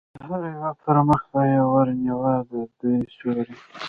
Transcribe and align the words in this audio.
د 0.15 0.19
هر 0.29 0.41
یوه 0.53 0.71
پر 0.81 0.95
مخ 1.07 1.21
به 1.31 1.41
یې 1.51 1.61
ور 1.71 1.87
نیوه، 2.03 2.33
د 2.49 2.51
دوی 2.79 2.99
سیوری. 3.15 3.55